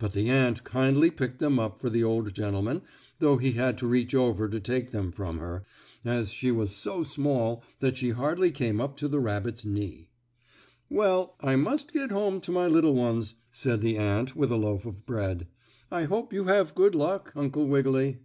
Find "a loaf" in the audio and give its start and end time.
14.50-14.86